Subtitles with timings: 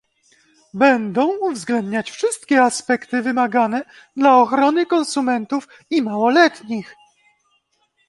[0.73, 3.81] Będą uwzględniać wszystkie aspekty wymagane
[4.17, 6.95] dla ochrony konsumentów i małoletnich